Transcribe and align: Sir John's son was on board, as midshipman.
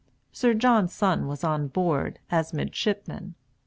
Sir 0.31 0.55
John's 0.55 0.93
son 0.93 1.27
was 1.27 1.43
on 1.43 1.67
board, 1.67 2.17
as 2.31 2.53
midshipman. 2.55 3.35